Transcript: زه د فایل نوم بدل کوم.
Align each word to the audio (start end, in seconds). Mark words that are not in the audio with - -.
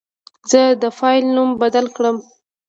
زه 0.51 0.61
د 0.81 0.83
فایل 0.97 1.25
نوم 1.35 1.49
بدل 1.61 1.85
کوم. 1.95 2.17